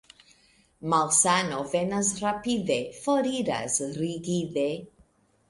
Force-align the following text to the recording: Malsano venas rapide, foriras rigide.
Malsano 0.93 1.59
venas 1.73 2.09
rapide, 2.23 2.79
foriras 3.03 3.79
rigide. 4.01 4.67